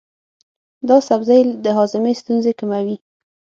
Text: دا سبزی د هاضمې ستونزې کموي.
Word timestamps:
دا 0.89 0.97
سبزی 1.09 1.39
د 1.63 1.65
هاضمې 1.77 2.13
ستونزې 2.21 2.51
کموي. 2.59 2.95